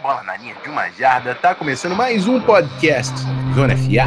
[0.00, 1.34] bola na linha de uma jarda.
[1.34, 3.14] Tá começando mais um podcast
[3.54, 4.06] Zona FA.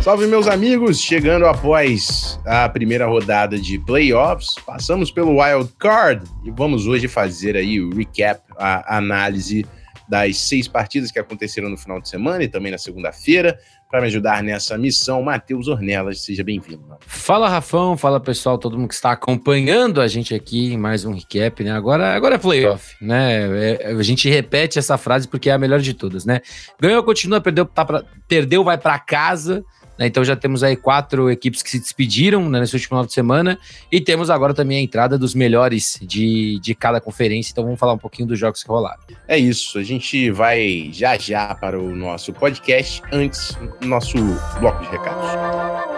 [0.00, 1.00] Salve, meus amigos!
[1.00, 7.56] Chegando após a primeira rodada de playoffs, passamos pelo Wild Card e vamos hoje fazer
[7.56, 9.66] aí o recap, a análise
[10.08, 13.58] das seis partidas que aconteceram no final de semana e também na segunda-feira.
[13.90, 16.84] Para me ajudar nessa missão, Matheus Ornelas, seja bem-vindo.
[17.00, 21.14] Fala, Rafão, fala pessoal, todo mundo que está acompanhando a gente aqui em mais um
[21.14, 21.70] recap, né?
[21.70, 23.76] Agora, agora é playoff, né?
[23.76, 26.42] É, a gente repete essa frase porque é a melhor de todas, né?
[26.78, 29.64] Ganhou, continua, perdeu, tá pra, perdeu vai para casa.
[29.98, 30.06] Né?
[30.06, 33.58] Então já temos aí quatro equipes que se despediram né, nesse último final de semana
[33.90, 37.50] e temos agora também a entrada dos melhores de, de cada conferência.
[37.52, 39.00] Então vamos falar um pouquinho dos jogos que rolaram.
[39.26, 44.16] É isso, a gente vai já já para o nosso podcast, antes nosso
[44.60, 45.97] bloco de recados.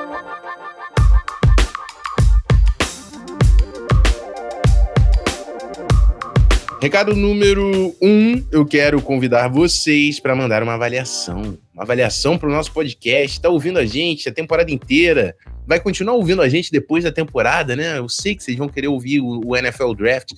[6.83, 11.59] Recado número um, eu quero convidar vocês para mandar uma avaliação.
[11.75, 13.37] Uma avaliação para o nosso podcast.
[13.37, 15.37] Está ouvindo a gente a temporada inteira.
[15.67, 17.99] Vai continuar ouvindo a gente depois da temporada, né?
[17.99, 20.33] Eu sei que vocês vão querer ouvir o, NFL Draft,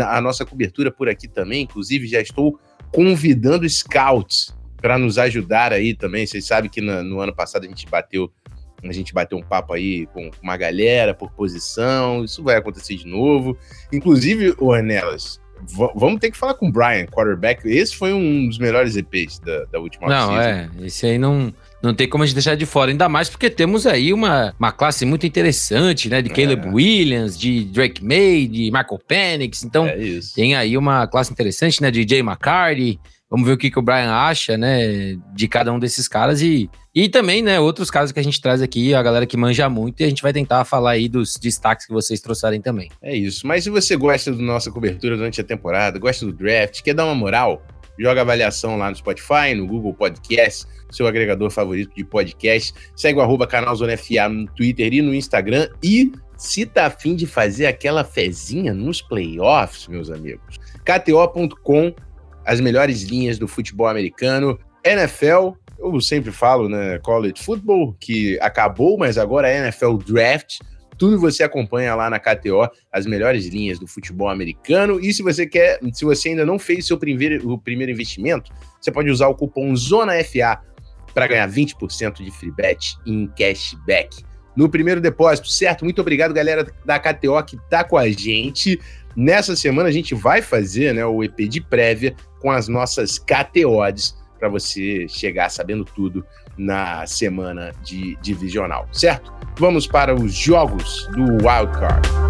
[0.00, 1.62] a nossa cobertura por aqui também.
[1.64, 2.60] Inclusive, já estou
[2.92, 6.24] convidando scouts para nos ajudar aí também.
[6.28, 8.30] Vocês sabem que no, no ano passado a gente bateu
[8.84, 13.08] a gente bateu um papo aí com uma galera por posição, isso vai acontecer de
[13.08, 13.58] novo.
[13.92, 15.40] Inclusive, o Anelas,
[15.94, 17.66] vamos ter que falar com o Brian, quarterback.
[17.66, 20.48] Esse foi um dos melhores EPs da, da última Não, season.
[20.48, 20.70] é.
[20.82, 22.90] Esse aí não, não tem como a gente deixar de fora.
[22.90, 26.22] Ainda mais porque temos aí uma, uma classe muito interessante, né?
[26.22, 26.70] De Caleb é.
[26.70, 29.64] Williams, de Drake May, de Michael Penix.
[29.64, 29.98] Então, é
[30.34, 31.90] tem aí uma classe interessante, né?
[31.90, 32.98] De Jay McCarty.
[33.30, 36.70] Vamos ver o que, que o Brian acha, né, de cada um desses caras e,
[36.94, 40.00] e também, né, outros casos que a gente traz aqui, a galera que manja muito,
[40.00, 42.90] e a gente vai tentar falar aí dos destaques que vocês trouxerem também.
[43.02, 43.46] É isso.
[43.46, 47.04] Mas se você gosta da nossa cobertura durante a temporada, gosta do draft, quer dar
[47.04, 47.62] uma moral,
[47.98, 52.72] joga avaliação lá no Spotify, no Google Podcast, seu agregador favorito de podcast.
[52.96, 55.68] Segue o arroba canal Zona FA no Twitter e no Instagram.
[55.82, 61.92] E se tá afim de fazer aquela fezinha nos playoffs, meus amigos, kto.com
[62.48, 64.58] as melhores linhas do futebol americano.
[64.82, 66.98] NFL, eu sempre falo, né?
[67.00, 70.60] College Football, que acabou, mas agora é NFL Draft.
[70.96, 74.98] Tudo você acompanha lá na KTO, as melhores linhas do futebol americano.
[74.98, 78.90] E se você quer, se você ainda não fez seu primeiro, o primeiro investimento, você
[78.90, 80.62] pode usar o cupom ZONAFA
[81.12, 84.24] para ganhar 20% de free bet em cashback
[84.56, 85.84] no primeiro depósito, certo?
[85.84, 88.80] Muito obrigado, galera da KTO que tá com a gente.
[89.18, 94.16] Nessa semana a gente vai fazer né, o EP de prévia com as nossas KTOs
[94.38, 96.24] para você chegar sabendo tudo
[96.56, 99.32] na semana de divisional, certo?
[99.56, 102.27] Vamos para os jogos do Wildcard.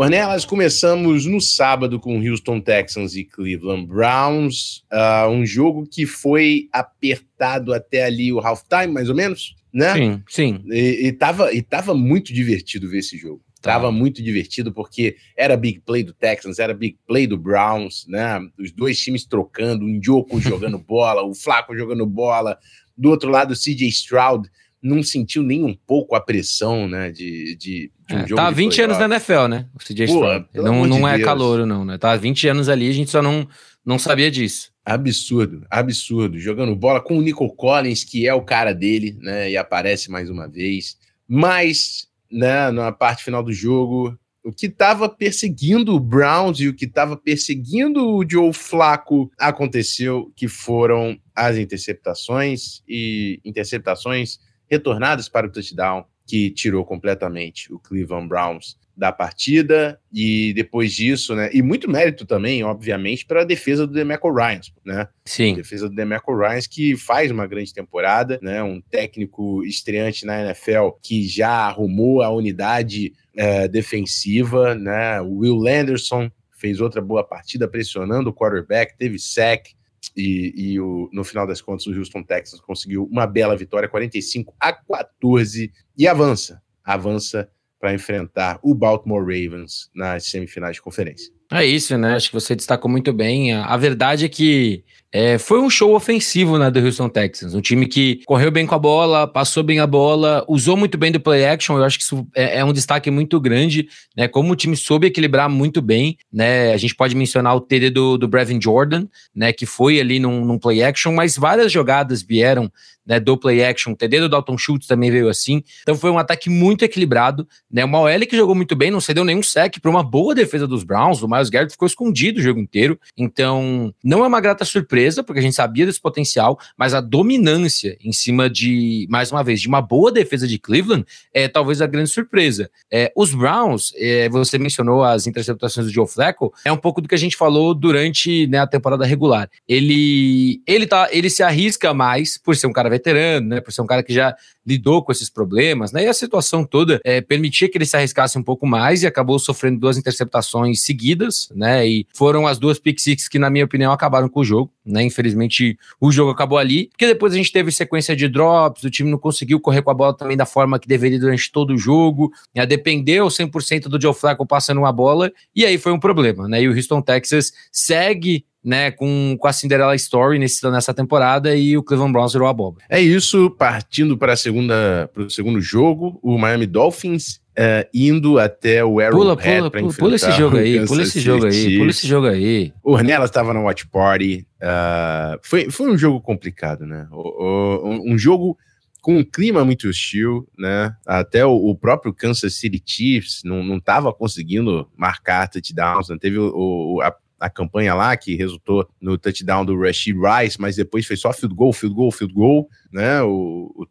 [0.00, 6.70] Ornelas, começamos no sábado com Houston Texans e Cleveland Browns, uh, um jogo que foi
[6.72, 9.92] apertado até ali o halftime, mais ou menos, né?
[9.92, 10.64] Sim, sim.
[10.70, 13.42] E, e, tava, e tava muito divertido ver esse jogo.
[13.60, 13.72] Tá.
[13.72, 18.40] Tava muito divertido porque era big play do Texans, era big play do Browns, né?
[18.58, 22.58] Os dois times trocando, o Njoku jogando bola, o Flaco jogando bola,
[22.96, 24.48] do outro lado o CJ Stroud
[24.82, 28.36] não sentiu nem um pouco a pressão, né, de, de, de um é, jogo.
[28.36, 30.46] Tá há 20 anos na NFL, né, o CJ Stroud.
[30.54, 31.98] Não, não de é calor, não, né?
[31.98, 33.46] Tá há 20 anos ali, a gente só não,
[33.84, 34.70] não sabia disso.
[34.84, 36.38] Absurdo, absurdo.
[36.38, 40.30] Jogando bola com o Nico Collins, que é o cara dele, né, e aparece mais
[40.30, 40.96] uma vez.
[41.28, 46.74] Mas, né, na parte final do jogo, o que estava perseguindo o Browns e o
[46.74, 54.38] que estava perseguindo o Joe Flaco aconteceu, que foram as interceptações e interceptações
[54.70, 61.34] retornadas para o touchdown, que tirou completamente o Cleveland Browns da partida e depois disso,
[61.34, 61.48] né?
[61.52, 65.08] E muito mérito também, obviamente, para a defesa do Demeco Ryan, né?
[65.24, 65.54] Sim.
[65.54, 68.62] A defesa do Demeco Ryan que faz uma grande temporada, né?
[68.62, 75.20] Um técnico estreante na NFL que já arrumou a unidade é, defensiva, né?
[75.22, 79.74] O Will Anderson fez outra boa partida pressionando o quarterback, teve sack,
[80.16, 84.54] e, e o, no final das contas, o Houston Texans conseguiu uma bela vitória, 45
[84.58, 91.32] a 14, e avança, avança para enfrentar o Baltimore Ravens nas semifinais de conferência.
[91.52, 92.14] É isso, né?
[92.14, 93.52] Acho que você destacou muito bem.
[93.52, 97.52] A, a verdade é que é, foi um show ofensivo né, do Houston Texans.
[97.52, 101.10] Um time que correu bem com a bola, passou bem a bola, usou muito bem
[101.10, 101.76] do play action.
[101.76, 104.28] Eu acho que isso é, é um destaque muito grande, né?
[104.28, 106.72] Como o time soube equilibrar muito bem, né?
[106.72, 109.52] A gente pode mencionar o TD do, do Brevin Jordan, né?
[109.52, 112.70] Que foi ali num, num play action, mas várias jogadas vieram
[113.04, 113.92] né, do play action.
[113.92, 115.64] O TD do Dalton Schultz também veio assim.
[115.82, 117.84] Então foi um ataque muito equilibrado, né?
[117.84, 120.84] Uma OL que jogou muito bem, não cedeu nenhum sec para uma boa defesa dos
[120.84, 121.20] Browns.
[121.20, 122.98] O Miles Garrett ficou escondido o jogo inteiro.
[123.16, 127.96] Então, não é uma grata surpresa, porque a gente sabia desse potencial, mas a dominância
[128.02, 131.86] em cima de, mais uma vez, de uma boa defesa de Cleveland é talvez a
[131.86, 132.70] grande surpresa.
[132.90, 137.08] É, os Browns, é, você mencionou as interceptações do Joe Flacco, é um pouco do
[137.08, 139.48] que a gente falou durante né, a temporada regular.
[139.66, 143.60] Ele, ele, tá, ele se arrisca mais por ser um cara veterano, né?
[143.60, 144.34] Por ser um cara que já
[144.70, 146.04] lidou com esses problemas, né?
[146.04, 149.38] E a situação toda é, permitia que ele se arriscasse um pouco mais e acabou
[149.38, 151.86] sofrendo duas interceptações seguidas, né?
[151.86, 155.02] E foram as duas pick six que, na minha opinião, acabaram com o jogo, né?
[155.02, 159.10] Infelizmente, o jogo acabou ali, porque depois a gente teve sequência de drops, o time
[159.10, 162.32] não conseguiu correr com a bola também da forma que deveria durante todo o jogo,
[162.54, 162.64] né?
[162.64, 166.62] dependeu 100% do Joe Flacco passando uma bola, e aí foi um problema, né?
[166.62, 171.76] E o Houston Texas segue né, com, com a Cinderella Story nesse, nessa temporada e
[171.76, 172.80] o Cleveland Browns virou a boba.
[172.88, 178.38] É isso, partindo para a segunda para o segundo jogo, o Miami Dolphins uh, indo
[178.38, 182.06] até o Arrowhead para enfrentar pula esse jogo aí, pula esse jogo aí, pula esse
[182.06, 182.72] jogo aí.
[182.82, 187.06] O Ornelas estava na Watch Party, uh, foi, foi um jogo complicado, né?
[187.10, 188.58] O, um jogo
[189.00, 190.94] com um clima muito hostil, né?
[191.06, 196.18] Até o, o próprio Kansas City Chiefs não estava conseguindo marcar touchdowns, né?
[196.20, 200.76] teve o, o a a campanha lá, que resultou no touchdown do Rashid Rice, mas
[200.76, 203.22] depois foi só field goal, field goal, field goal, né?
[203.22, 203.86] O, o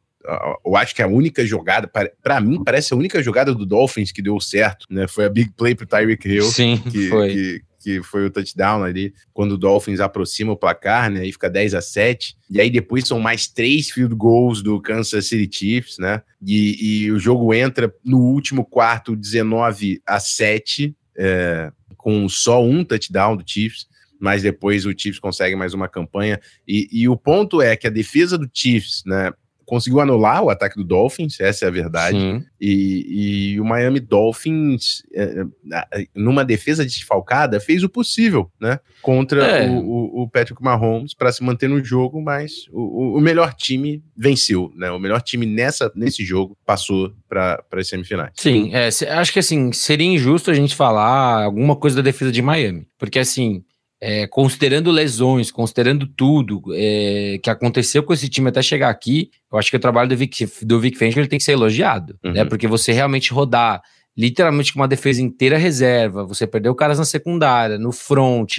[0.66, 1.90] eu acho que a única jogada,
[2.22, 5.08] para mim, parece a única jogada do Dolphins que deu certo, né?
[5.08, 6.44] Foi a big play pro Tyreek Hill.
[6.44, 7.34] Sim, que, foi.
[7.34, 11.22] Que, que foi o touchdown ali, quando o Dolphins aproxima o placar, né?
[11.22, 15.28] Aí fica 10 a 7 E aí depois são mais três field goals do Kansas
[15.28, 16.22] City Chiefs, né?
[16.46, 22.84] E, e o jogo entra no último quarto 19 a 7 é, com só um
[22.84, 23.86] touchdown do Chiefs,
[24.18, 26.40] mas depois o Chiefs consegue mais uma campanha.
[26.66, 29.34] E, e o ponto é que a defesa do Chiefs, né,
[29.70, 32.44] conseguiu anular o ataque do Dolphins, essa é a verdade.
[32.60, 35.46] E, e, o Miami Dolphins, é,
[35.94, 38.80] é, numa defesa desfalcada, fez o possível, né?
[39.00, 39.70] Contra é.
[39.70, 44.74] o, o, Patrick Mahomes para se manter no jogo, mas o, o, melhor time venceu,
[44.76, 44.90] né?
[44.90, 48.32] O melhor time nessa, nesse jogo passou para as semifinais.
[48.34, 52.42] Sim, é, acho que assim, seria injusto a gente falar alguma coisa da defesa de
[52.42, 53.64] Miami, porque assim,
[54.02, 59.58] é, considerando lesões, considerando tudo é, que aconteceu com esse time até chegar aqui, eu
[59.58, 62.30] acho que o trabalho do Vic, do Vic Fangio ele tem que ser elogiado, né?
[62.30, 62.36] uhum.
[62.36, 62.46] né?
[62.46, 63.82] Porque você realmente rodar
[64.18, 68.58] literalmente com uma defesa inteira reserva, você perdeu caras na secundária, no front,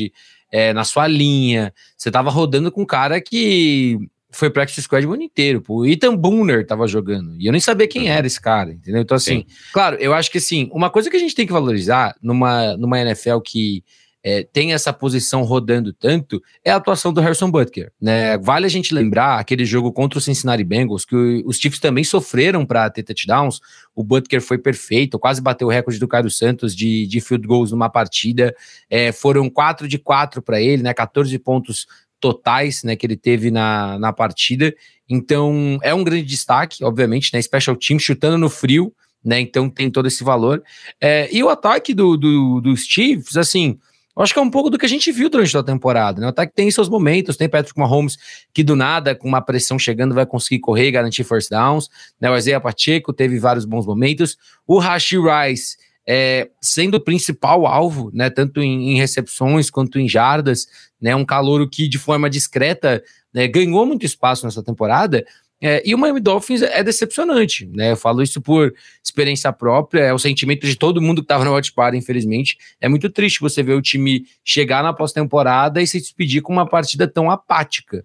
[0.50, 3.98] é, na sua linha, você tava rodando com um cara que
[4.32, 5.80] foi practice squad o ano inteiro, pô.
[5.80, 8.08] O Ethan Booner tava jogando, e eu nem sabia quem uhum.
[8.08, 9.02] era esse cara, entendeu?
[9.02, 9.46] Então, assim, Sim.
[9.72, 13.00] claro, eu acho que, assim, uma coisa que a gente tem que valorizar numa, numa
[13.00, 13.82] NFL que
[14.22, 17.90] é, tem essa posição rodando tanto é a atuação do Harrison Butker.
[18.00, 18.36] Né?
[18.38, 22.66] Vale a gente lembrar aquele jogo contra o Cincinnati Bengals, que os Chiefs também sofreram
[22.66, 23.60] para ter touchdowns.
[23.94, 27.72] O Butker foi perfeito, quase bateu o recorde do Caio Santos de, de field goals
[27.72, 28.54] numa partida.
[28.88, 30.92] É, foram 4 de 4 para ele, né?
[30.92, 31.86] 14 pontos
[32.20, 34.74] totais né, que ele teve na, na partida.
[35.08, 37.40] Então é um grande destaque, obviamente, né?
[37.40, 38.92] Special team chutando no frio.
[39.22, 40.62] Né, então tem todo esse valor.
[40.98, 43.78] É, e o ataque do, do, dos Chiefs, assim,
[44.20, 46.26] eu acho que é um pouco do que a gente viu durante a temporada, né?
[46.26, 48.18] O ataque tem seus momentos, tem Patrick Mahomes
[48.52, 51.88] que do nada, com uma pressão chegando, vai conseguir correr e garantir first downs,
[52.20, 52.30] né?
[52.30, 54.36] O Isaiah Pacheco teve vários bons momentos.
[54.66, 58.28] O Rashi Rice é, sendo o principal alvo, né?
[58.28, 60.66] Tanto em, em, recepções quanto em jardas,
[61.00, 61.16] né?
[61.16, 65.24] Um calouro que de forma discreta né, ganhou muito espaço nessa temporada,
[65.62, 67.92] é, e o Miami Dolphins é decepcionante, né?
[67.92, 68.72] Eu falo isso por
[69.04, 72.56] experiência própria, é o sentimento de todo mundo que estava no Watch infelizmente.
[72.80, 76.66] É muito triste você ver o time chegar na pós-temporada e se despedir com uma
[76.66, 78.02] partida tão apática,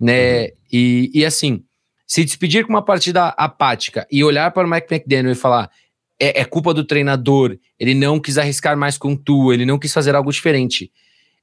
[0.00, 0.48] né?
[0.72, 1.62] E, e assim,
[2.04, 5.70] se despedir com uma partida apática e olhar para o Mike McDaniel e falar
[6.20, 9.92] é, é culpa do treinador, ele não quis arriscar mais com tu, ele não quis
[9.92, 10.90] fazer algo diferente.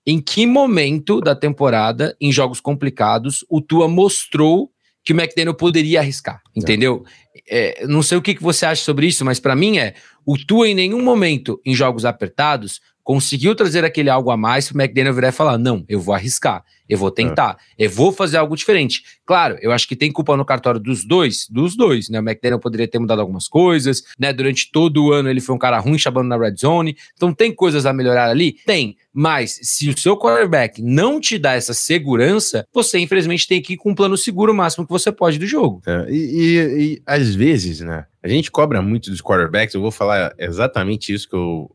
[0.05, 4.72] Em que momento da temporada, em jogos complicados, o Tua mostrou
[5.03, 7.03] que o McDaniel poderia arriscar, entendeu?
[7.49, 7.81] É.
[7.81, 9.95] É, não sei o que, que você acha sobre isso, mas para mim é
[10.25, 14.77] o Tua em nenhum momento em jogos apertados conseguiu trazer aquele algo a mais para
[14.77, 17.85] o McDaniel virar e falar: não, eu vou arriscar, eu vou tentar, é.
[17.85, 19.03] eu vou fazer algo diferente.
[19.25, 22.19] Claro, eu acho que tem culpa no cartório dos dois, dos dois, né?
[22.19, 24.31] O McDaniel poderia ter mudado algumas coisas, né?
[24.31, 27.53] Durante todo o ano ele foi um cara ruim chamando na red zone, então tem
[27.53, 28.57] coisas a melhorar ali?
[28.65, 33.73] Tem, mas se o seu quarterback não te dá essa segurança, você infelizmente tem que
[33.73, 35.81] ir com um plano seguro máximo que você pode do jogo.
[35.85, 38.05] É, e, e, e às vezes, né?
[38.21, 41.69] A gente cobra muito dos quarterbacks, eu vou falar exatamente isso que eu,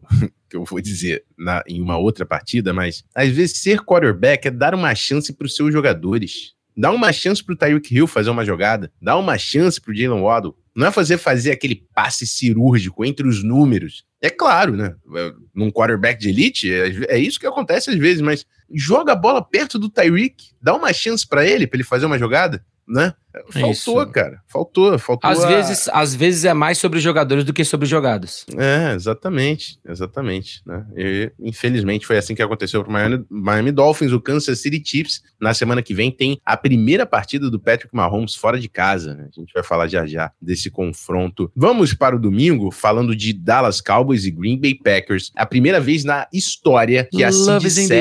[0.48, 4.50] que eu vou dizer na, em uma outra partida, mas às vezes ser quarterback é
[4.50, 6.54] dar uma chance para os seus jogadores.
[6.76, 8.92] Dá uma chance para o Tyreek Hill fazer uma jogada.
[9.02, 10.56] Dá uma chance para o Jalen Waddle.
[10.74, 14.04] Não é fazer fazer aquele passe cirúrgico entre os números.
[14.22, 14.94] É claro, né?
[15.52, 19.42] Num quarterback de elite, é, é isso que acontece às vezes, mas joga a bola
[19.42, 23.12] perto do Tyreek, dá uma chance para ele, para ele fazer uma jogada né?
[23.50, 24.06] Faltou, Isso.
[24.08, 24.40] cara.
[24.46, 25.30] Faltou, faltou.
[25.30, 25.48] Às, a...
[25.48, 28.44] vezes, às vezes é mais sobre jogadores do que sobre jogadas.
[28.56, 29.78] É, exatamente.
[29.88, 30.62] Exatamente.
[30.66, 30.84] Né?
[30.96, 34.12] E, infelizmente foi assim que aconteceu para Miami, Miami Dolphins.
[34.12, 38.34] O Kansas City Chiefs, na semana que vem, tem a primeira partida do Patrick Mahomes
[38.34, 39.14] fora de casa.
[39.14, 39.28] Né?
[39.36, 41.50] A gente vai falar já já desse confronto.
[41.54, 45.30] Vamos para o domingo, falando de Dallas Cowboys e Green Bay Packers.
[45.36, 47.94] A primeira vez na história que a Seed 7.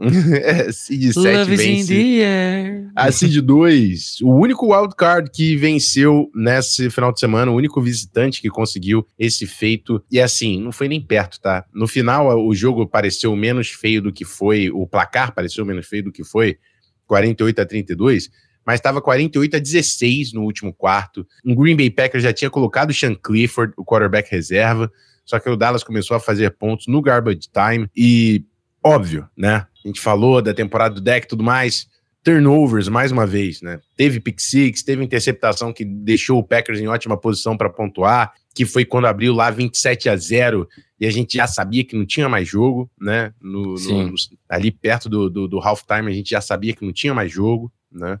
[0.42, 2.90] é, Seed 7 vence.
[2.94, 8.40] A Seed 2 o único wildcard que venceu nesse final de semana, o único visitante
[8.40, 10.02] que conseguiu esse feito.
[10.10, 11.64] E assim, não foi nem perto, tá?
[11.72, 16.04] No final, o jogo pareceu menos feio do que foi, o placar pareceu menos feio
[16.04, 16.58] do que foi,
[17.06, 18.30] 48 a 32
[18.66, 21.26] mas estava 48 a 16 no último quarto.
[21.44, 24.90] O Green Bay Packers já tinha colocado o Sean Clifford, o quarterback reserva,
[25.24, 28.42] só que o Dallas começou a fazer pontos no garbage time e
[28.82, 29.66] óbvio, né?
[29.84, 31.86] A gente falou da temporada do deck e tudo mais
[32.24, 33.78] turnovers mais uma vez, né?
[33.96, 38.64] Teve pick six, teve interceptação que deixou o Packers em ótima posição para pontuar, que
[38.64, 40.66] foi quando abriu lá 27 a 0
[40.98, 43.34] e a gente já sabia que não tinha mais jogo, né?
[43.42, 44.14] No, no, no,
[44.48, 47.70] ali perto do, do, do halftime a gente já sabia que não tinha mais jogo,
[47.92, 48.18] né?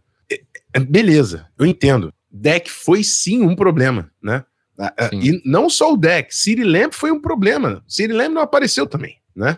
[0.88, 2.12] Beleza, eu entendo.
[2.30, 4.44] Deck foi sim um problema, né?
[5.08, 5.20] Sim.
[5.20, 7.82] E não só o deck, Siri Lamb foi um problema.
[7.88, 9.56] Siri Lamb não apareceu também, né?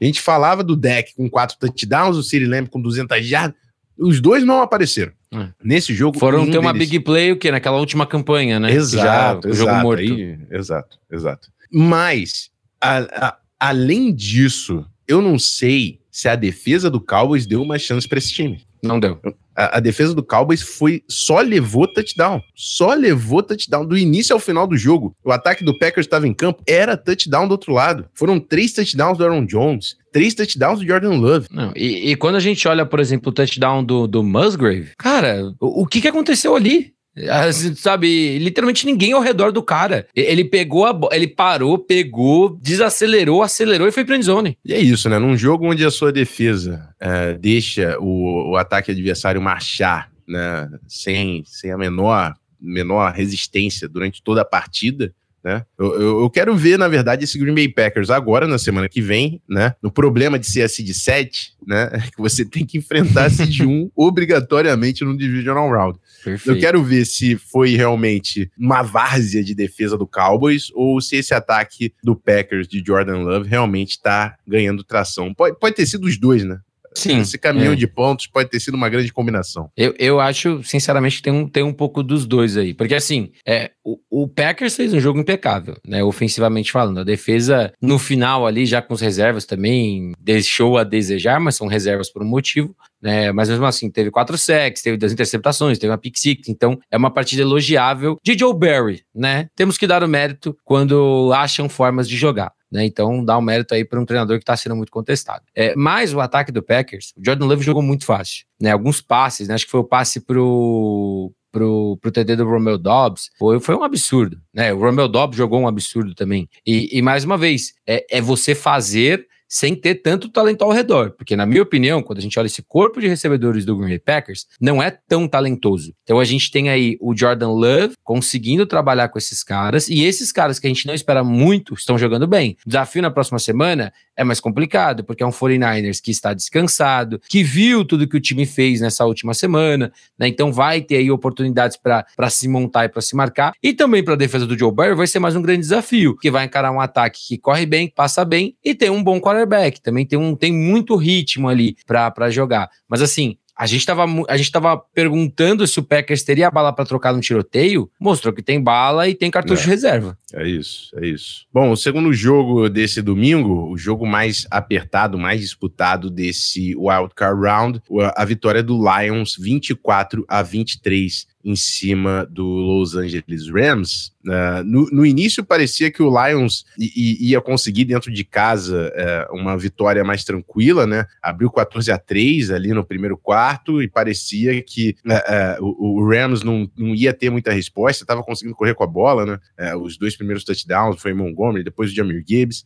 [0.00, 3.56] A gente falava do deck com quatro touchdowns, o Siri Lamb com 200 jardas.
[3.98, 5.12] Os dois não apareceram.
[5.32, 5.48] É.
[5.62, 6.18] Nesse jogo.
[6.18, 6.88] Foram ter uma deles...
[6.88, 7.50] big play o quê?
[7.50, 8.72] Naquela última campanha, né?
[8.72, 9.04] Exato.
[9.04, 10.00] Já, exato, jogo morto.
[10.00, 11.48] Aí, exato, exato.
[11.70, 12.50] Mas,
[12.80, 18.08] a, a, além disso, eu não sei se a defesa do Cowboys deu uma chance
[18.08, 18.60] para esse time.
[18.82, 19.20] Não deu.
[19.56, 22.40] A, a, defesa do Cowboys foi só levou touchdown.
[22.54, 25.16] Só levou touchdown do início ao final do jogo.
[25.24, 28.08] O ataque do Packers estava em campo, era touchdown do outro lado.
[28.14, 31.46] Foram três touchdowns do Aaron Jones, três touchdowns do Jordan Love.
[31.48, 35.54] Não, e, e quando a gente olha, por exemplo, o touchdown do, do Musgrave, cara,
[35.60, 36.92] o, o que, que aconteceu ali?
[37.30, 40.08] Assim, sabe, literalmente ninguém ao redor do cara.
[40.14, 44.58] Ele pegou a ele parou, pegou, desacelerou, acelerou e foi pra zone.
[44.64, 45.20] E é isso, né?
[45.20, 50.68] Num jogo onde a sua defesa é, deixa o, o ataque adversário marchar, né?
[50.88, 55.64] Sem, sem a menor, menor resistência durante toda a partida, né?
[55.78, 59.00] Eu, eu, eu, quero ver, na verdade, esse Green Bay Packers agora, na semana que
[59.00, 59.74] vem, né?
[59.82, 61.90] No problema de ser a seed 7, né?
[61.92, 65.98] É que você tem que enfrentar a seed 1 obrigatoriamente no Divisional Round.
[66.24, 66.56] Perfeito.
[66.56, 71.32] Eu quero ver se foi realmente uma várzea de defesa do Cowboys ou se esse
[71.32, 75.32] ataque do Packers de Jordan Love realmente está ganhando tração.
[75.32, 76.58] Pode, pode ter sido os dois, né?
[76.98, 77.20] Sim.
[77.20, 77.76] Esse caminhão é.
[77.76, 79.70] de pontos pode ter sido uma grande combinação.
[79.76, 82.74] Eu, eu acho, sinceramente, que tem um, tem um pouco dos dois aí.
[82.74, 86.02] Porque, assim, é, o, o Packers fez um jogo impecável, né?
[86.02, 87.00] Ofensivamente falando.
[87.00, 91.66] A defesa, no final ali, já com as reservas também, deixou a desejar, mas são
[91.66, 92.74] reservas por um motivo.
[93.00, 96.76] Né, mas mesmo assim, teve quatro sacks, teve duas interceptações, teve uma pick six, então
[96.90, 99.48] é uma partida elogiável de Joe Barry, né?
[99.54, 102.52] Temos que dar o mérito quando acham formas de jogar.
[102.70, 102.84] Né?
[102.84, 105.42] Então dá um mérito aí para um treinador que está sendo muito contestado.
[105.54, 108.44] É, mas o ataque do Packers, o Jordan Love jogou muito fácil.
[108.60, 108.70] Né?
[108.70, 109.54] Alguns passes, né?
[109.54, 113.82] acho que foi o passe pro pro, pro TD do Romeo Dobbs foi, foi um
[113.82, 114.72] absurdo, né?
[114.72, 116.46] O Romeo Dobbs jogou um absurdo também.
[116.66, 121.12] E, e mais uma vez, é, é você fazer sem ter tanto talento ao redor.
[121.12, 123.98] Porque, na minha opinião, quando a gente olha esse corpo de recebedores do Green Bay
[123.98, 125.94] Packers, não é tão talentoso.
[126.02, 130.30] Então a gente tem aí o Jordan Love conseguindo trabalhar com esses caras, e esses
[130.30, 132.56] caras que a gente não espera muito estão jogando bem.
[132.66, 137.20] O desafio na próxima semana é mais complicado, porque é um 49ers que está descansado,
[137.28, 140.26] que viu tudo que o time fez nessa última semana, né?
[140.26, 143.52] Então vai ter aí oportunidades para se montar e para se marcar.
[143.62, 146.32] E também para a defesa do Joe Burrow vai ser mais um grande desafio, que
[146.32, 149.80] vai encarar um ataque que corre bem, passa bem e tem um bom quarterback.
[149.80, 152.68] Também tem, um, tem muito ritmo ali para jogar.
[152.88, 156.84] Mas assim, a gente tava, a gente tava perguntando se o Packers teria bala para
[156.84, 159.64] trocar no tiroteio, mostrou que tem bala e tem cartucho é.
[159.64, 160.16] de reserva.
[160.32, 161.44] É isso, é isso.
[161.52, 167.42] Bom, o segundo jogo desse domingo, o jogo mais apertado, mais disputado desse Wild Card
[167.42, 167.82] Round,
[168.14, 174.12] a vitória do Lions 24 a 23 em cima do Los Angeles Rams.
[174.26, 178.92] Uh, no, no, início parecia que o Lions ia conseguir dentro de casa
[179.32, 181.06] uh, uma vitória mais tranquila, né?
[181.22, 186.42] Abriu 14 a 3 ali no primeiro quarto e parecia que uh, o, o, Rams
[186.42, 189.38] não, não ia ter muita resposta, estava conseguindo correr com a bola, né?
[189.76, 192.64] os dois primeiros touchdowns foi Montgomery, depois o Jamir Gibbs,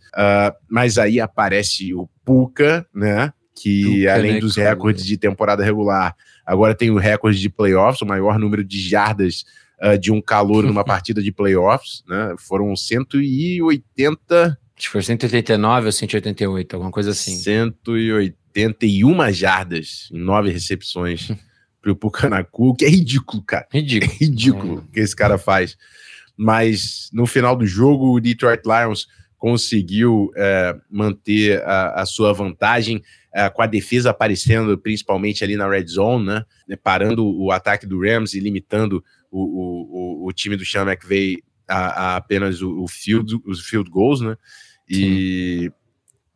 [0.68, 3.32] mas aí aparece o Puka, né?
[3.54, 8.38] Que além dos recordes de temporada regular, Agora tem o recorde de playoffs, o maior
[8.38, 9.44] número de jardas
[9.82, 12.34] uh, de um calor numa partida de playoffs, né?
[12.38, 14.58] Foram 180.
[14.76, 17.36] Acho que foi 189 ou 188, alguma coisa assim.
[17.36, 21.30] 181 jardas em nove recepções
[21.80, 23.66] pro Pucanacu, que é ridículo, cara.
[23.72, 24.12] Ridículo.
[24.12, 24.94] É ridículo o é.
[24.94, 25.76] que esse cara faz.
[26.36, 29.06] Mas no final do jogo, o Detroit Lions
[29.42, 33.02] conseguiu é, manter a, a, sua vantagem
[33.34, 37.84] é, com a defesa aparecendo principalmente ali na red zone, né, né parando o ataque
[37.84, 42.84] do Rams e limitando o, o, o time do Sean McVay a, a apenas o,
[42.84, 44.36] o, field, os field goals, né,
[44.88, 45.81] e Sim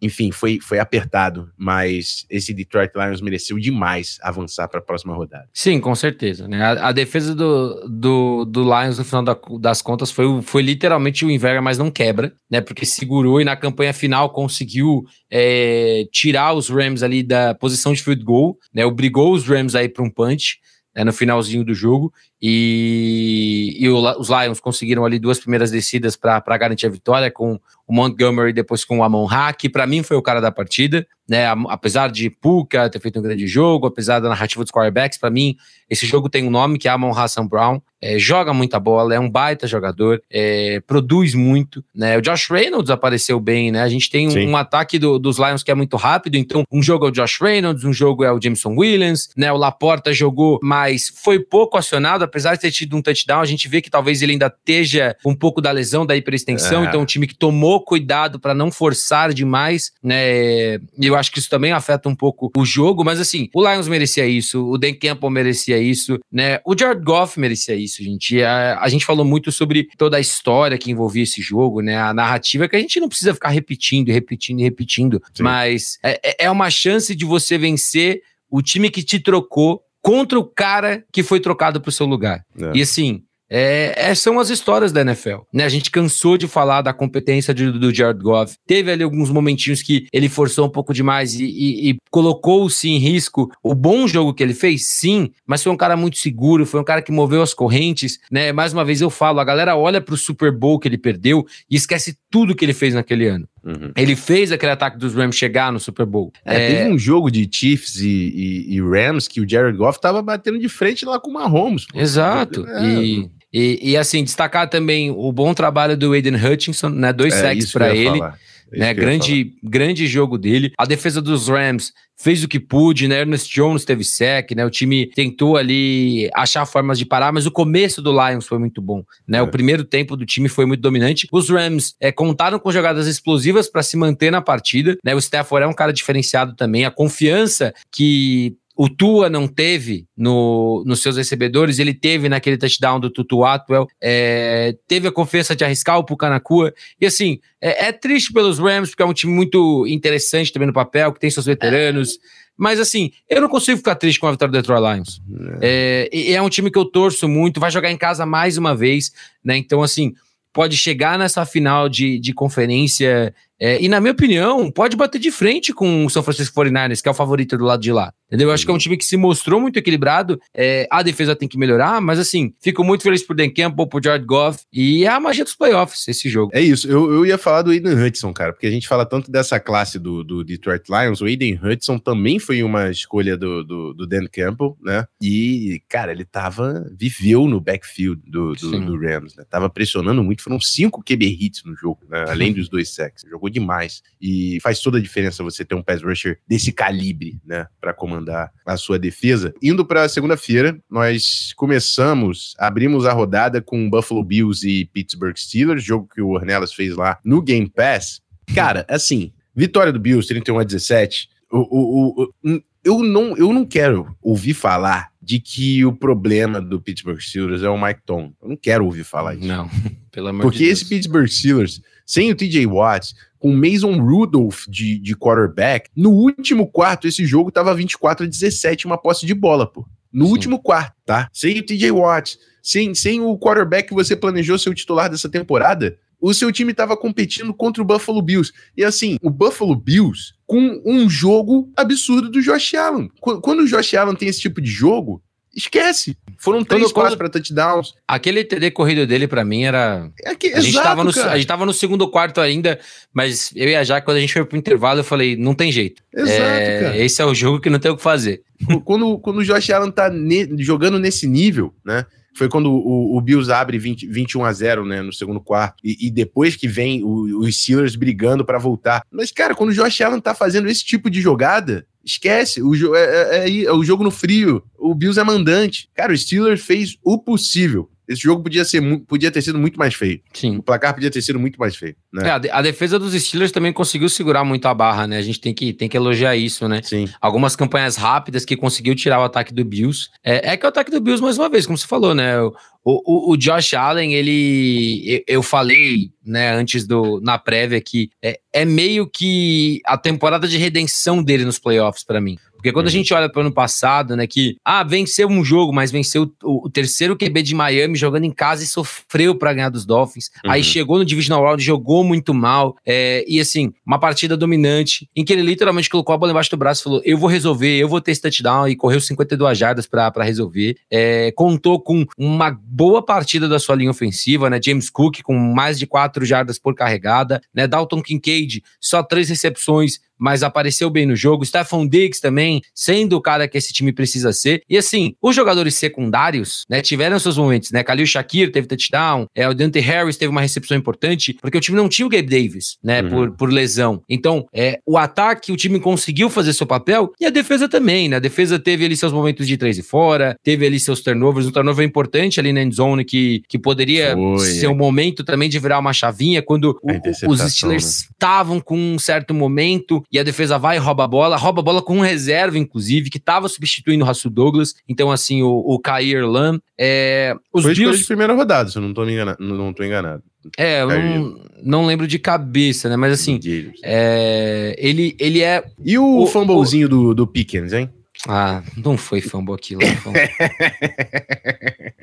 [0.00, 5.48] enfim, foi, foi apertado, mas esse Detroit Lions mereceu demais avançar para a próxima rodada.
[5.54, 6.46] Sim, com certeza.
[6.46, 6.62] Né?
[6.62, 11.24] A, a defesa do, do, do, Lions, no final da, das contas, foi, foi literalmente
[11.24, 12.60] o inverno, mas não quebra, né?
[12.60, 18.02] Porque segurou e na campanha final conseguiu é, tirar os Rams ali da posição de
[18.02, 18.84] field goal, né?
[18.84, 20.58] Obrigou os Rams aí para um punch.
[20.94, 22.10] Né, no finalzinho do jogo,
[22.48, 27.58] e, e o, os Lions conseguiram ali duas primeiras descidas para garantir a vitória, com
[27.86, 31.04] o Montgomery depois com o Amon Ha, que para mim foi o cara da partida,
[31.28, 31.46] né?
[31.68, 35.56] Apesar de Puka ter feito um grande jogo, apesar da narrativa dos quarterbacks, para mim
[35.88, 39.20] esse jogo tem um nome que é Amon Hassan Brown, é, joga muita bola, é
[39.20, 42.18] um baita jogador, é, produz muito, né?
[42.18, 43.82] O Josh Reynolds apareceu bem, né?
[43.82, 46.82] A gente tem um, um ataque do, dos Lions que é muito rápido, então um
[46.82, 49.52] jogo é o Josh Reynolds, um jogo é o Jameson Williams, né?
[49.52, 53.66] O Laporta jogou, mas foi pouco acionado, apesar de ter tido um touchdown, a gente
[53.66, 56.88] vê que talvez ele ainda esteja um pouco da lesão, da hiperextensão, é.
[56.88, 60.74] então um time que tomou cuidado para não forçar demais, né?
[60.74, 63.88] E eu acho que isso também afeta um pouco o jogo, mas assim, o Lions
[63.88, 66.60] merecia isso, o Dan Campbell merecia isso, né?
[66.66, 68.42] O Jared Goff merecia isso, gente.
[68.42, 71.96] A, a gente falou muito sobre toda a história que envolvia esse jogo, né?
[71.96, 75.42] A narrativa que a gente não precisa ficar repetindo, repetindo e repetindo, Sim.
[75.42, 80.38] mas é, é, é uma chance de você vencer o time que te trocou contra
[80.38, 82.44] o cara que foi trocado para o seu lugar.
[82.56, 82.78] É.
[82.78, 85.38] E assim, é, é, são as histórias da NFL.
[85.52, 85.64] Né?
[85.64, 88.54] A gente cansou de falar da competência de, do Jared Goff.
[88.64, 92.98] Teve ali alguns momentinhos que ele forçou um pouco demais e, e, e colocou-se em
[92.98, 96.80] risco o bom jogo que ele fez, sim, mas foi um cara muito seguro, foi
[96.80, 98.20] um cara que moveu as correntes.
[98.30, 98.52] Né?
[98.52, 101.44] Mais uma vez eu falo, a galera olha para o Super Bowl que ele perdeu
[101.68, 103.48] e esquece tudo que ele fez naquele ano.
[103.66, 103.90] Uhum.
[103.96, 106.32] Ele fez aquele ataque dos Rams chegar no Super Bowl.
[106.44, 106.68] É, é...
[106.68, 110.58] Teve um jogo de Chiefs e, e, e, Rams que o Jared Goff tava batendo
[110.58, 111.84] de frente lá com o Mahomes.
[111.86, 111.98] Pô.
[111.98, 112.64] Exato.
[112.68, 117.10] É, e e, e, assim, destacar também o bom trabalho do Aiden Hutchinson, né?
[117.10, 118.20] Dois é, sacks para ele.
[118.20, 118.32] É
[118.72, 120.72] né, grande, grande jogo dele.
[120.76, 123.20] A defesa dos Rams fez o que pôde, né?
[123.20, 124.64] Ernest Jones teve sec, né?
[124.64, 128.80] O time tentou ali achar formas de parar, mas o começo do Lions foi muito
[128.80, 129.38] bom, né?
[129.38, 129.42] É.
[129.42, 131.28] O primeiro tempo do time foi muito dominante.
[131.30, 135.14] Os Rams é, contaram com jogadas explosivas para se manter na partida, né?
[135.14, 136.84] O Stafford é um cara diferenciado também.
[136.84, 143.00] A confiança que o Tua não teve no, nos seus recebedores, ele teve naquele touchdown
[143.00, 147.92] do Tutu Atwell, é, teve a confiança de arriscar o Pucanacua, e assim, é, é,
[147.92, 151.46] triste pelos Rams, porque é um time muito interessante também no papel, que tem seus
[151.46, 152.18] veteranos,
[152.54, 155.22] mas assim, eu não consigo ficar triste com a vitória do Detroit Lions.
[155.62, 158.76] É, é, é um time que eu torço muito, vai jogar em casa mais uma
[158.76, 159.10] vez,
[159.42, 160.14] né, então assim,
[160.52, 165.30] pode chegar nessa final de, de conferência é, e, na minha opinião, pode bater de
[165.30, 168.12] frente com o São Francisco 49ers, que é o favorito do lado de lá.
[168.26, 168.48] Entendeu?
[168.48, 170.40] Eu acho que é um time que se mostrou muito equilibrado.
[170.52, 174.02] É, a defesa tem que melhorar, mas assim, fico muito feliz por Dan Campbell, por
[174.02, 174.64] Jared Goff.
[174.72, 176.50] E é a magia dos playoffs, esse jogo.
[176.52, 176.88] É isso.
[176.88, 179.98] Eu, eu ia falar do Aiden Hudson, cara, porque a gente fala tanto dessa classe
[179.98, 181.20] do, do Detroit Lions.
[181.20, 185.06] O Aiden Hudson também foi uma escolha do, do, do Dan Campbell, né?
[185.20, 186.84] E, cara, ele tava.
[186.98, 189.44] viveu no backfield do, do, do Rams, né?
[189.48, 190.42] Tava pressionando muito.
[190.42, 192.24] Foram cinco QB hits no jogo, né?
[192.28, 193.24] além dos dois sacks.
[193.28, 194.02] Jogou demais.
[194.20, 197.66] E faz toda a diferença você ter um pass rusher desse calibre, né?
[197.80, 199.54] Pra comandar comandar a sua defesa.
[199.62, 206.08] Indo para segunda-feira, nós começamos, abrimos a rodada com Buffalo Bills e Pittsburgh Steelers, jogo
[206.12, 208.20] que o Ornelas fez lá no Game Pass.
[208.54, 211.28] Cara, assim, vitória do Bills, 31 a 17.
[211.50, 216.80] O, o, o, eu não, eu não quero ouvir falar de que o problema do
[216.80, 218.32] Pittsburgh Steelers é o Mike Tom.
[218.40, 219.46] Eu não quero ouvir falar isso.
[219.46, 219.68] Não,
[220.10, 220.80] pelo amor Porque de Deus.
[220.80, 226.66] esse Pittsburgh Steelers, sem o TJ Watts, com Mason Rudolph de, de quarterback, no último
[226.66, 229.86] quarto esse jogo tava 24 a 17, uma posse de bola, pô.
[230.12, 230.32] No Sim.
[230.32, 231.28] último quarto, tá?
[231.32, 235.28] Sem o TJ Watts, sem, sem o quarterback que você planejou ser o titular dessa
[235.28, 238.52] temporada, o seu time estava competindo contra o Buffalo Bills.
[238.76, 243.10] E assim, o Buffalo Bills com um jogo absurdo do Josh Allen.
[243.20, 245.22] Quando o Josh Allen tem esse tipo de jogo,
[245.56, 246.16] esquece.
[246.38, 247.94] Foram três passos para touchdowns.
[248.06, 250.10] Aquele TD corrido dele para mim era.
[250.22, 252.78] É que, a, gente exato, tava no, a gente tava no segundo quarto ainda,
[253.12, 255.72] mas eu e a Jaque, quando a gente foi pro intervalo, eu falei: não tem
[255.72, 256.02] jeito.
[256.14, 256.98] Exato, é, cara.
[256.98, 258.42] Esse é o jogo que não tem o que fazer.
[258.84, 262.04] Quando, quando o Josh Allen tá ne jogando nesse nível, né?
[262.36, 265.76] Foi quando o, o Bills abre 20, 21 a 0 né, no segundo quarto.
[265.82, 269.02] E, e depois que vem o, os Steelers brigando para voltar.
[269.10, 272.62] Mas, cara, quando o Josh Allen tá fazendo esse tipo de jogada, esquece.
[272.62, 274.62] O, é, é, é, é, o jogo no frio.
[274.78, 275.90] O Bills é mandante.
[275.94, 279.94] Cara, o Steelers fez o possível esse jogo podia, ser, podia ter sido muito mais
[279.94, 280.20] feio.
[280.32, 280.58] Sim.
[280.58, 281.96] O placar podia ter sido muito mais feio.
[282.12, 282.28] Né?
[282.28, 285.18] É, a, defesa dos Steelers também conseguiu segurar muito a barra, né?
[285.18, 286.80] A gente tem que, tem que elogiar isso, né?
[286.82, 287.08] Sim.
[287.20, 290.08] Algumas campanhas rápidas que conseguiu tirar o ataque do Bills.
[290.24, 292.40] É, é que o ataque do Bills, mais uma vez, como você falou, né?
[292.40, 292.52] O,
[292.84, 295.24] o, o Josh Allen, ele.
[295.26, 297.20] Eu, falei, né, antes do.
[297.20, 302.20] Na prévia que é, é meio que a temporada de redenção dele nos playoffs para
[302.20, 302.38] mim.
[302.56, 302.90] Porque quando uhum.
[302.90, 306.32] a gente olha para o ano passado, né, que ah, venceu um jogo, mas venceu
[306.42, 310.30] o, o, terceiro QB de Miami jogando em casa e sofreu para ganhar dos Dolphins.
[310.44, 310.50] Uhum.
[310.50, 312.76] Aí chegou no Divisional Round, jogou muito mal.
[312.84, 316.56] É, e assim, uma partida dominante, em que ele literalmente colocou a bola embaixo do
[316.56, 319.86] braço e falou: Eu vou resolver, eu vou ter esse touchdown, e correu 52 jardas
[319.86, 320.76] para resolver.
[320.90, 324.60] É, contou com uma boa partida da sua linha ofensiva, né?
[324.62, 327.66] James Cook com mais de 4 jardas por carregada, né?
[327.66, 331.44] Dalton Kincaid, só três recepções, mas apareceu bem no jogo.
[331.44, 334.62] Stephon Diggs também, sendo o cara que esse time precisa ser.
[334.68, 337.82] E assim, os jogadores secundários, né, tiveram seus momentos, né?
[337.82, 341.76] Khalil Shakir teve touchdown, é, o Dante Harris teve uma recepção importante, porque o time
[341.76, 343.08] não tinha o Gabe Davis, né, uhum.
[343.08, 344.02] por, por lesão.
[344.08, 348.16] Então, é, o ataque, o time conseguiu fazer seu papel e a defesa também, né?
[348.16, 351.50] A defesa teve ali seus momentos de três e fora, teve ali seus turnovers, um
[351.50, 355.58] turnover importante ali na endzone que, que poderia Foi, ser o um momento também de
[355.58, 358.08] virar uma chavinha quando o, os Steelers né?
[358.12, 358.62] estavam né?
[358.64, 361.82] com um certo momento e a defesa vai e rouba a bola, rouba a bola
[361.82, 364.74] com um reserva, inclusive, que estava substituindo o Russell Douglas.
[364.88, 366.60] Então, assim, o, o Kair Lam.
[366.78, 368.00] É, os Foi Bills...
[368.00, 369.38] de primeira rodada, se eu não estou enganado.
[369.40, 370.22] Não tô enganado.
[370.56, 372.96] É, eu não, não lembro de cabeça, né?
[372.96, 373.40] Mas assim,
[373.82, 375.64] é, ele, ele é.
[375.84, 376.90] E o, o fumblezinho o...
[376.90, 377.90] do, do Pickens, hein?
[378.26, 379.82] Ah, não foi fumble aquilo.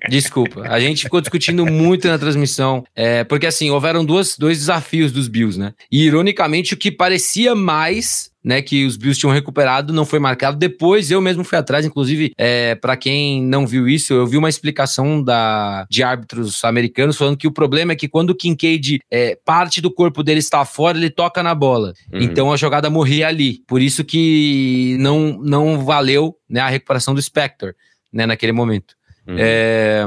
[0.09, 5.11] Desculpa, a gente ficou discutindo muito na transmissão, é, porque assim, houveram duas, dois desafios
[5.11, 5.73] dos Bills, né?
[5.91, 10.57] E ironicamente, o que parecia mais né, que os Bills tinham recuperado, não foi marcado.
[10.57, 14.49] Depois eu mesmo fui atrás, inclusive, é, para quem não viu isso, eu vi uma
[14.49, 19.37] explicação da, de árbitros americanos falando que o problema é que quando o Kincaid, é,
[19.45, 21.93] parte do corpo dele está fora, ele toca na bola.
[22.11, 22.19] Uhum.
[22.21, 23.59] Então a jogada morria ali.
[23.67, 27.73] Por isso que não, não valeu né, a recuperação do Spector
[28.11, 28.95] né, naquele momento.
[29.27, 29.35] Uhum.
[29.37, 30.05] É,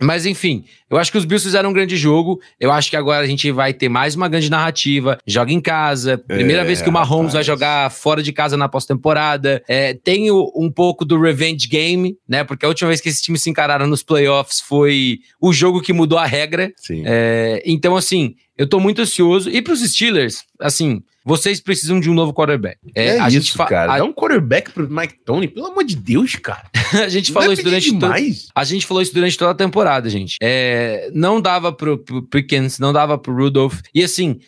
[0.00, 2.40] mas enfim, eu acho que os Bills fizeram um grande jogo.
[2.58, 5.18] Eu acho que agora a gente vai ter mais uma grande narrativa.
[5.26, 6.18] Joga em casa.
[6.18, 7.34] Primeira é, vez que o Mahomes rapaz.
[7.34, 9.62] vai jogar fora de casa na pós-temporada.
[9.68, 12.44] É, tem um pouco do revenge game, né?
[12.44, 15.92] Porque a última vez que esse time se encararam nos playoffs foi o jogo que
[15.92, 16.72] mudou a regra.
[17.04, 19.50] É, então, assim, eu tô muito ansioso.
[19.50, 22.78] E pros Steelers, assim, vocês precisam de um novo quarterback.
[22.94, 23.92] É, é a isso, gente cara.
[23.92, 23.98] A...
[23.98, 26.70] Dá um quarterback pro Mike Tony, pelo amor de Deus, cara.
[27.04, 28.06] a gente falou é isso durante to...
[28.54, 30.38] A gente falou isso durante toda a temporada, gente.
[30.42, 33.80] É, não dava pro, pro Pickens, não dava pro Rudolph.
[33.94, 34.38] E assim,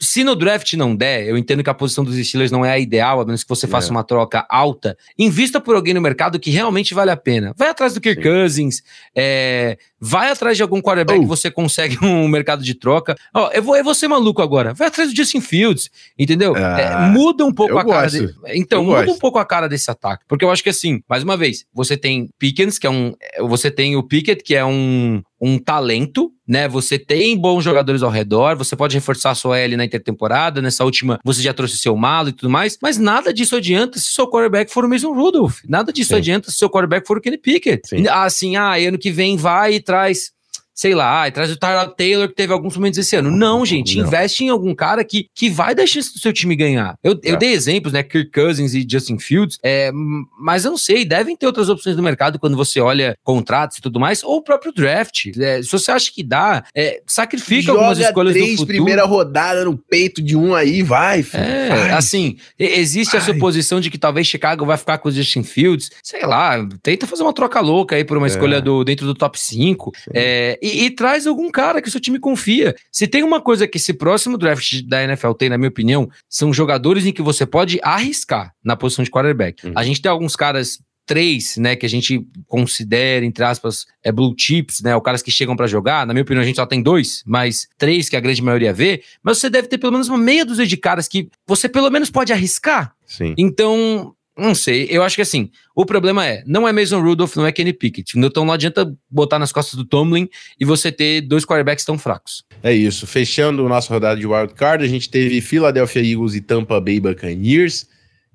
[0.00, 2.78] se no draft não der, eu entendo que a posição dos Steelers não é a
[2.78, 3.90] ideal, a menos que você faça é.
[3.92, 4.96] uma troca alta.
[5.16, 7.54] Invista por alguém no mercado que realmente vale a pena.
[7.56, 8.28] Vai atrás do Kirk Sim.
[8.28, 8.82] Cousins,
[9.14, 11.22] é, vai atrás de algum quarterback oh.
[11.22, 13.16] que você consegue um mercado de troca.
[13.32, 14.74] Ó, eu vou, eu vou ser maluco agora.
[14.74, 16.54] Vai atrás do Justin Fields, entendeu?
[16.56, 18.10] Ah, é, muda um pouco a cara.
[18.10, 19.16] De, então, eu muda gosto.
[19.16, 20.24] um pouco a cara desse ataque.
[20.26, 23.14] Porque eu acho que assim, mais uma vez, você tem Pickens, que é um.
[23.40, 26.68] Você tem o Pickett, que é um, um talento, né?
[26.68, 30.84] Você tem bons jogadores ao redor, você pode reforçar a sua L na intertemporada, nessa
[30.84, 34.28] última você já trouxe seu malo e tudo mais, mas nada disso adianta se seu
[34.28, 35.60] quarterback for o mesmo Rudolph.
[35.66, 36.16] Nada disso Sim.
[36.16, 37.88] adianta se seu quarterback for o Kenny Pickett.
[37.88, 38.06] Sim.
[38.08, 40.32] Assim, ah, ano que vem vai e traz
[40.80, 43.30] sei lá, e traz o Tyler Taylor que teve alguns momentos esse ano.
[43.30, 44.06] Não, gente, não.
[44.06, 46.96] investe em algum cara que, que vai dar chance do seu time ganhar.
[47.04, 47.32] Eu, é.
[47.32, 48.02] eu dei exemplos, né?
[48.02, 49.90] Kirk Cousins e Justin Fields, é,
[50.38, 53.82] mas eu não sei, devem ter outras opções no mercado quando você olha contratos e
[53.82, 55.26] tudo mais, ou o próprio draft.
[55.38, 58.78] É, se você acha que dá, é, sacrifica Joga algumas escolhas três, do futuro.
[58.78, 61.22] primeira rodada no peito de um aí, vai.
[61.22, 61.90] Filho, é, vai.
[61.90, 63.20] assim, existe vai.
[63.20, 67.06] a suposição de que talvez Chicago vai ficar com o Justin Fields, sei lá, tenta
[67.06, 68.30] fazer uma troca louca aí por uma é.
[68.30, 72.00] escolha do, dentro do top 5 é, e, e, traz algum cara que o seu
[72.00, 72.74] time confia.
[72.92, 76.52] Se tem uma coisa que esse próximo draft da NFL tem, na minha opinião, são
[76.52, 79.66] jogadores em que você pode arriscar na posição de quarterback.
[79.66, 79.72] Uhum.
[79.76, 80.78] A gente tem alguns caras
[81.10, 85.30] três, né, que a gente considera, entre aspas, é blue chips, né, os caras que
[85.32, 88.20] chegam para jogar, na minha opinião a gente só tem dois, mas três que a
[88.20, 91.28] grande maioria vê, mas você deve ter pelo menos uma meia dúzia de caras que
[91.44, 92.94] você pelo menos pode arriscar.
[93.04, 93.34] Sim.
[93.36, 97.46] Então, não sei, eu acho que assim, o problema é, não é Mason Rudolph, não
[97.46, 98.18] é Kenny Pickett.
[98.18, 102.44] Então não adianta botar nas costas do Tomlin e você ter dois quarterbacks tão fracos.
[102.62, 103.06] É isso.
[103.06, 107.00] Fechando o nosso rodada de wild card, a gente teve Philadelphia Eagles e Tampa Bay
[107.00, 107.86] Buccaneers.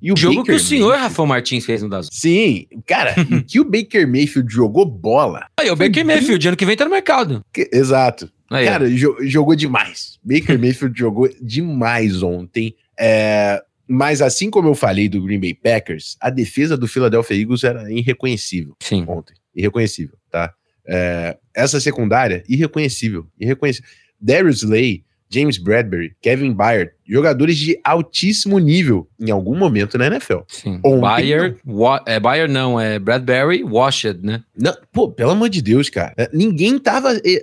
[0.02, 1.04] E o jogo Baker que o senhor Mayfield...
[1.04, 2.10] Rafael Martins fez no das.
[2.12, 3.16] Sim, cara,
[3.48, 5.48] que o Baker Mayfield jogou bola.
[5.58, 7.44] Aí, o Baker Mayfield, ano que vem tá no mercado.
[7.54, 7.70] Que...
[7.72, 8.30] Exato.
[8.52, 10.20] Aí, cara, jo jogou demais.
[10.24, 12.76] Baker Mayfield jogou demais ontem.
[13.00, 17.64] É, mas assim como eu falei do Green Bay Packers, a defesa do Philadelphia Eagles
[17.64, 19.06] era irreconhecível Sim.
[19.08, 19.36] ontem.
[19.56, 20.54] Irreconhecível, tá?
[20.88, 23.28] É, essa secundária, irreconhecível.
[23.40, 23.90] Irreconhecível.
[24.20, 30.40] Darius Slay, James Bradbury, Kevin Byard, jogadores de altíssimo nível em algum momento na NFL.
[30.48, 30.80] Sim.
[30.82, 31.58] Byard,
[32.06, 34.44] é Byard não, é Bradbury, Washed, né?
[34.56, 36.14] Não, pô, pelo amor de Deus, cara.
[36.32, 37.16] Ninguém tava.
[37.26, 37.42] É,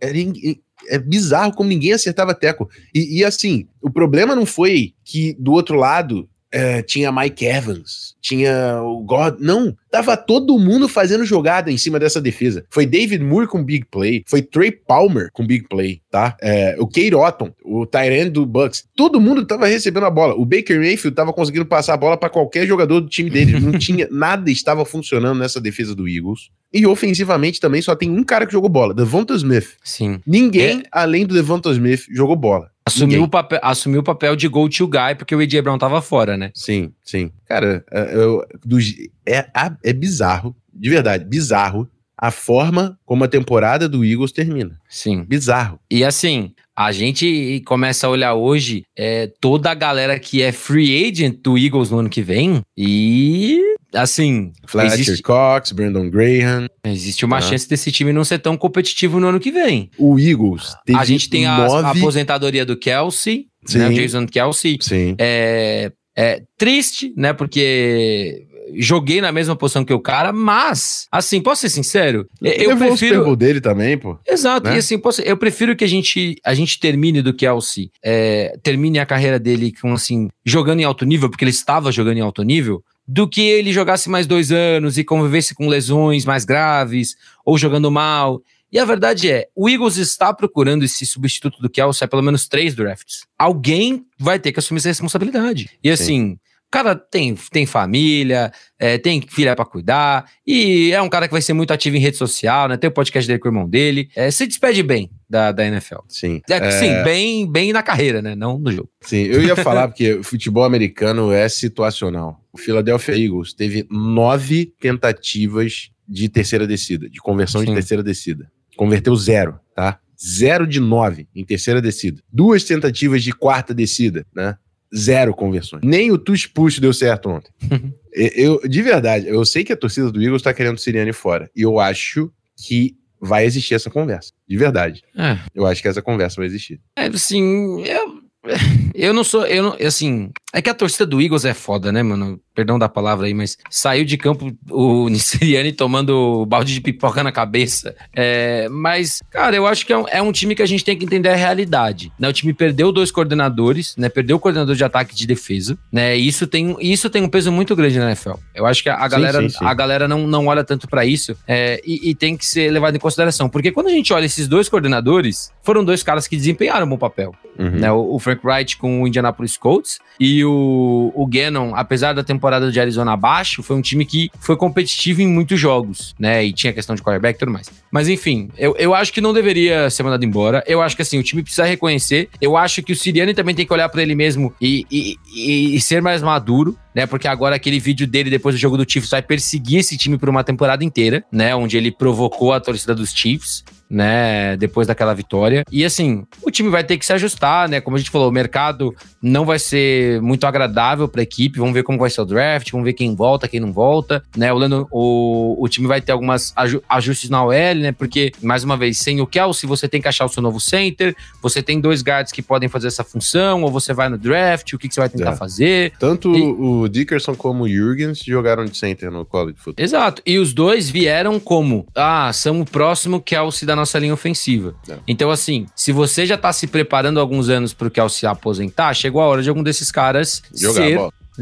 [0.00, 0.56] é,
[0.88, 2.68] é, bizarro como ninguém acertava teco.
[2.94, 8.14] E, e, assim, o problema não foi que do outro lado é, tinha Mike Evans,
[8.22, 9.40] tinha o God.
[9.40, 12.64] Não, tava todo mundo fazendo jogada em cima dessa defesa.
[12.70, 16.36] Foi David Moore com big play, foi Trey Palmer com big play, tá?
[16.40, 20.34] É, o Kate Otton, o Tyrant do Bucks, todo mundo tava recebendo a bola.
[20.34, 23.58] O Baker Mayfield tava conseguindo passar a bola para qualquer jogador do time dele.
[23.58, 26.50] Não tinha nada estava funcionando nessa defesa do Eagles.
[26.74, 29.76] E ofensivamente também só tem um cara que jogou bola, Devonta Smith.
[29.84, 30.20] Sim.
[30.26, 30.82] Ninguém, é...
[30.90, 32.68] além do Devonta Smith, jogou bola.
[32.84, 36.36] Assumiu o, papel, assumiu o papel de go-to guy porque o AJ Brown tava fora,
[36.36, 36.50] né?
[36.52, 37.30] Sim, sim.
[37.46, 38.78] Cara, é, eu, do,
[39.24, 39.46] é,
[39.82, 44.78] é bizarro, de verdade, bizarro a forma como a temporada do Eagles termina.
[44.88, 45.24] Sim.
[45.24, 45.78] Bizarro.
[45.90, 51.06] E assim, a gente começa a olhar hoje é, toda a galera que é free
[51.06, 53.60] agent do Eagles no ano que vem e
[53.94, 54.52] assim.
[54.66, 56.68] Fletcher existe, Cox, Brandon Graham.
[56.84, 59.90] Existe uma chance desse time não ser tão competitivo no ano que vem.
[59.98, 60.74] O Eagles.
[60.94, 61.86] a gente tem a, nove...
[61.86, 64.78] a, aposentadoria do Kelsey, né, o Jason Kelsey.
[64.80, 65.14] Sim.
[65.18, 67.32] É, é triste, né?
[67.32, 72.26] Porque joguei na mesma posição que o cara, mas, assim, posso ser sincero?
[72.40, 73.28] Eu, eu prefiro.
[73.28, 74.18] O dele também, pô.
[74.26, 74.76] Exato, né?
[74.76, 75.22] e assim, posso...
[75.22, 79.72] eu prefiro que a gente, a gente termine do Kelsey, é, termine a carreira dele
[79.80, 83.42] com, assim, jogando em alto nível, porque ele estava jogando em alto nível, do que
[83.42, 88.42] ele jogasse mais dois anos e convivesse com lesões mais graves ou jogando mal.
[88.72, 92.48] E a verdade é, o Eagles está procurando esse substituto do Kelsey há pelo menos
[92.48, 93.24] três drafts.
[93.38, 95.70] Alguém vai ter que assumir essa responsabilidade.
[95.82, 96.38] E assim, Sim.
[96.74, 101.32] O cara tem, tem família, é, tem filha para cuidar, e é um cara que
[101.32, 102.76] vai ser muito ativo em rede social, né?
[102.76, 104.08] Tem o podcast dele com o irmão dele.
[104.16, 106.00] É, se despede bem da, da NFL.
[106.08, 106.42] Sim.
[106.50, 106.70] É, é...
[106.72, 108.34] Sim, bem, bem na carreira, né?
[108.34, 108.90] Não no jogo.
[109.02, 112.40] Sim, eu ia falar porque o futebol americano é situacional.
[112.52, 117.68] O Philadelphia Eagles teve nove tentativas de terceira descida, de conversão Sim.
[117.68, 118.50] de terceira descida.
[118.76, 120.00] Converteu zero, tá?
[120.20, 122.20] Zero de nove em terceira descida.
[122.32, 124.56] Duas tentativas de quarta descida, né?
[124.96, 125.82] Zero conversões.
[125.82, 127.50] Nem o tush push deu certo ontem.
[128.12, 131.50] eu, de verdade, eu sei que a torcida do Eagles tá querendo o Siriane fora.
[131.54, 134.32] E eu acho que vai existir essa conversa.
[134.46, 135.02] De verdade.
[135.16, 135.38] É.
[135.54, 136.80] Eu acho que essa conversa vai existir.
[136.96, 138.20] É, assim, eu,
[138.94, 142.00] eu não sou, eu não, assim, é que a torcida do Eagles é foda, né,
[142.00, 142.40] mano?
[142.54, 147.32] Perdão da palavra aí, mas saiu de campo o Nissiriani tomando balde de pipoca na
[147.32, 147.96] cabeça.
[148.14, 150.96] É, mas, cara, eu acho que é um, é um, time que a gente tem
[150.96, 152.12] que entender a realidade.
[152.16, 152.28] Né?
[152.28, 154.08] O time perdeu dois coordenadores, né?
[154.08, 156.16] Perdeu o coordenador de ataque e de defesa, né?
[156.16, 158.34] E isso tem, isso tem um peso muito grande na NFL.
[158.54, 159.64] Eu acho que a, galera, sim, sim, sim.
[159.64, 162.94] A galera não, não olha tanto para isso é, e, e, tem que ser levado
[162.94, 163.48] em consideração.
[163.48, 166.98] Porque quando a gente olha esses dois coordenadores, foram dois caras que desempenharam um bom
[166.98, 167.34] papel.
[167.58, 167.70] Uhum.
[167.70, 167.90] Né?
[167.90, 172.70] O, o Frank Wright com o Indianapolis Colts e o, o Gannon, apesar da temporada
[172.70, 176.44] de Arizona abaixo, foi um time que foi competitivo em muitos jogos, né?
[176.44, 177.70] E tinha questão de quarterback e tudo mais.
[177.90, 180.62] Mas enfim, eu, eu acho que não deveria ser mandado embora.
[180.66, 182.28] Eu acho que assim, o time precisa reconhecer.
[182.40, 185.76] Eu acho que o Siriani também tem que olhar para ele mesmo e, e, e,
[185.76, 187.06] e ser mais maduro né?
[187.06, 190.28] Porque agora aquele vídeo dele depois do jogo do Chiefs vai perseguir esse time por
[190.28, 191.54] uma temporada inteira, né?
[191.54, 194.56] Onde ele provocou a torcida dos Chiefs né?
[194.56, 195.64] Depois daquela vitória.
[195.70, 197.80] E assim, o time vai ter que se ajustar, né?
[197.80, 201.58] Como a gente falou, o mercado não vai ser muito agradável para a equipe.
[201.58, 204.52] Vamos ver como vai ser o draft, vamos ver quem volta, quem não volta, né?
[204.52, 206.52] O, Lando, o, o time vai ter algumas
[206.88, 207.92] ajustes na OL, né?
[207.92, 211.14] Porque, mais uma vez, sem o Kelsey, você tem que achar o seu novo center,
[211.40, 214.78] você tem dois guards que podem fazer essa função, ou você vai no draft, o
[214.78, 215.36] que, que você vai tentar é.
[215.36, 215.92] fazer.
[215.98, 216.42] Tanto e...
[216.42, 219.84] o Dickerson como o Jurgens jogaram de center no college football.
[219.84, 220.22] Exato.
[220.26, 224.74] E os dois vieram como, ah, são o próximo Kelsey da nossa linha ofensiva.
[224.88, 224.96] É.
[225.06, 229.20] Então, assim, se você já tá se preparando há alguns anos pro Kelsey aposentar, chegou
[229.20, 230.98] a hora de algum desses caras Jogar ser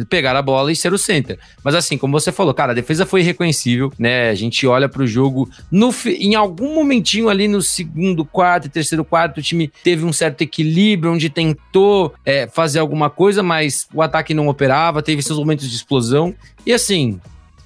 [0.09, 1.39] pegar a bola e ser o center.
[1.63, 4.31] Mas assim, como você falou, cara, a defesa foi irreconhecível, né?
[4.31, 9.39] A gente olha pro jogo no em algum momentinho ali no segundo quarto, terceiro quarto,
[9.39, 14.33] o time teve um certo equilíbrio onde tentou é, fazer alguma coisa, mas o ataque
[14.33, 16.35] não operava, teve seus momentos de explosão.
[16.65, 17.21] E assim,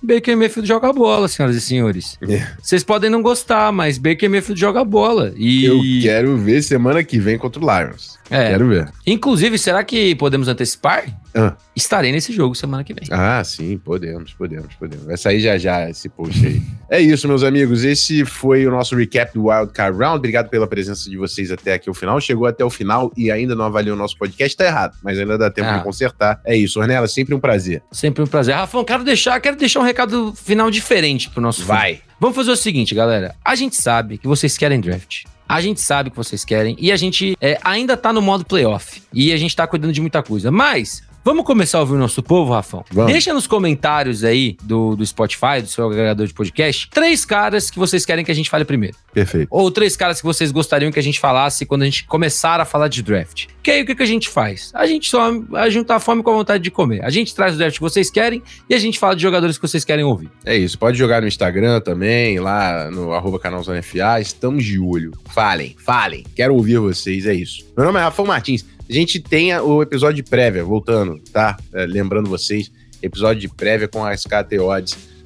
[0.06, 2.16] Baker Mayfield joga bola, senhoras e senhores.
[2.22, 2.46] É.
[2.62, 5.32] Vocês podem não gostar, mas Baker Mayfield joga bola.
[5.36, 5.64] E...
[5.64, 8.16] Eu quero ver semana que vem contra o Lions.
[8.30, 8.50] É.
[8.50, 8.88] Quero ver.
[9.06, 11.04] Inclusive, será que podemos antecipar?
[11.34, 11.54] Ah.
[11.76, 13.04] Estarei nesse jogo semana que vem.
[13.10, 15.04] Ah, sim, podemos, podemos, podemos.
[15.04, 16.62] Vai sair já já esse post aí.
[16.90, 17.84] é isso, meus amigos.
[17.84, 20.16] Esse foi o nosso recap do Wild Card Round.
[20.16, 22.20] Obrigado pela presença de vocês até aqui o final.
[22.20, 25.36] Chegou até o final e ainda não avaliou o nosso podcast, tá errado, mas ainda
[25.36, 25.78] dá tempo ah.
[25.78, 26.40] de consertar.
[26.44, 27.82] É isso, Ornella, sempre um prazer.
[27.92, 28.54] Sempre um prazer.
[28.54, 29.95] Rafão, quero deixar, quero deixar um recado
[30.34, 32.00] final diferente pro nosso Vai.
[32.20, 33.34] Vamos fazer o seguinte, galera.
[33.44, 35.24] A gente sabe que vocês querem draft.
[35.48, 39.02] A gente sabe que vocês querem e a gente é, ainda tá no modo playoff.
[39.12, 40.50] E a gente tá cuidando de muita coisa.
[40.50, 42.84] Mas Vamos começar a ouvir o nosso povo, Rafão?
[42.88, 43.10] Vamos.
[43.10, 47.80] Deixa nos comentários aí do, do Spotify, do seu agregador de podcast, três caras que
[47.80, 48.96] vocês querem que a gente fale primeiro.
[49.12, 49.48] Perfeito.
[49.50, 52.64] Ou três caras que vocês gostariam que a gente falasse quando a gente começar a
[52.64, 53.46] falar de draft.
[53.60, 54.70] Que aí o que, que a gente faz?
[54.72, 57.04] A gente só a juntar a fome com a vontade de comer.
[57.04, 59.66] A gente traz o draft que vocês querem e a gente fala de jogadores que
[59.66, 60.30] vocês querem ouvir.
[60.44, 60.78] É isso.
[60.78, 64.20] Pode jogar no Instagram também, lá no arroba canalzonefa.
[64.20, 65.10] Estamos de olho.
[65.34, 66.24] Falem, falem.
[66.36, 67.66] Quero ouvir vocês, é isso.
[67.76, 68.75] Meu nome é Rafael Martins.
[68.88, 71.56] A gente tem o episódio de prévia, voltando, tá?
[71.72, 72.70] É, lembrando vocês,
[73.02, 74.56] episódio de prévia com as KT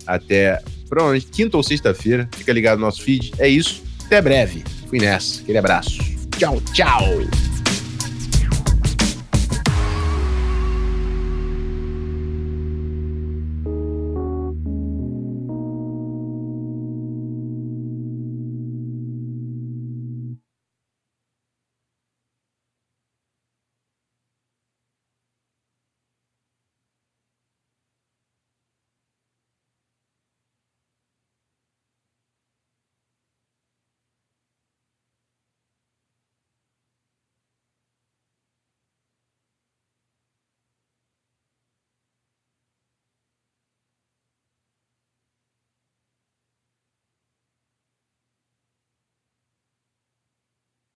[0.07, 2.29] até provavelmente quinta ou sexta-feira.
[2.37, 3.33] Fica ligado no nosso feed.
[3.39, 3.83] É isso.
[4.07, 4.65] Até breve.
[4.89, 5.41] Fui nessa.
[5.43, 5.99] Aquele abraço.
[6.37, 7.50] Tchau, tchau.